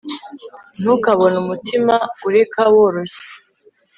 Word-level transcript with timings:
ntukabone 0.81 1.37
umutima 1.43 1.95
ureka 2.27 2.61
woroshye 2.73 3.21